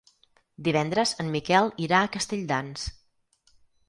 Divendres 0.67 1.11
en 1.23 1.29
Miquel 1.35 1.69
irà 1.87 1.99
a 2.05 2.09
Castelldans. 2.15 2.87